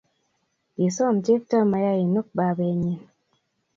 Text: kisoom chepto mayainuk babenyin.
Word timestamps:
kisoom 0.75 1.15
chepto 1.25 1.57
mayainuk 1.71 2.27
babenyin. 2.37 3.01